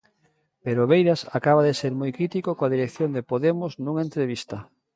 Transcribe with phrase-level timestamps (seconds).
[0.63, 4.57] Pero Beiras acaba de ser moi crítico coa dirección de Podemos nunha entrevista.